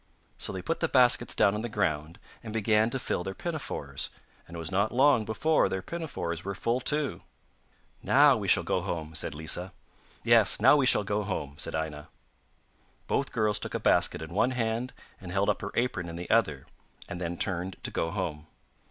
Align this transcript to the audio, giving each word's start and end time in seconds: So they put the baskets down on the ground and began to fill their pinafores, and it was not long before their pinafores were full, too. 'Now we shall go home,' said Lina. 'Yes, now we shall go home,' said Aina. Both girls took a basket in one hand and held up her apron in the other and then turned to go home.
So 0.39 0.51
they 0.51 0.63
put 0.63 0.79
the 0.79 0.87
baskets 0.87 1.35
down 1.35 1.53
on 1.53 1.61
the 1.61 1.69
ground 1.69 2.17
and 2.41 2.51
began 2.51 2.89
to 2.89 2.97
fill 2.97 3.23
their 3.23 3.35
pinafores, 3.35 4.09
and 4.47 4.55
it 4.55 4.57
was 4.57 4.71
not 4.71 4.91
long 4.91 5.25
before 5.25 5.69
their 5.69 5.83
pinafores 5.83 6.43
were 6.43 6.55
full, 6.55 6.79
too. 6.79 7.21
'Now 8.01 8.35
we 8.35 8.47
shall 8.47 8.63
go 8.63 8.81
home,' 8.81 9.13
said 9.13 9.35
Lina. 9.35 9.73
'Yes, 10.23 10.59
now 10.59 10.75
we 10.75 10.87
shall 10.87 11.03
go 11.03 11.21
home,' 11.21 11.59
said 11.59 11.75
Aina. 11.75 12.09
Both 13.05 13.31
girls 13.31 13.59
took 13.59 13.75
a 13.75 13.79
basket 13.79 14.23
in 14.23 14.33
one 14.33 14.49
hand 14.57 14.91
and 15.19 15.31
held 15.31 15.51
up 15.51 15.61
her 15.61 15.69
apron 15.75 16.09
in 16.09 16.15
the 16.15 16.31
other 16.31 16.65
and 17.07 17.21
then 17.21 17.37
turned 17.37 17.77
to 17.83 17.91
go 17.91 18.09
home. 18.09 18.47